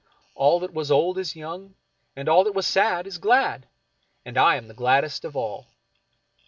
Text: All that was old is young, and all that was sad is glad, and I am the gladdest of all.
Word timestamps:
All 0.33 0.59
that 0.61 0.73
was 0.73 0.89
old 0.89 1.19
is 1.19 1.35
young, 1.35 1.75
and 2.15 2.27
all 2.27 2.43
that 2.45 2.55
was 2.55 2.65
sad 2.65 3.05
is 3.05 3.19
glad, 3.19 3.67
and 4.25 4.35
I 4.35 4.55
am 4.55 4.67
the 4.67 4.73
gladdest 4.73 5.23
of 5.23 5.35
all. 5.35 5.67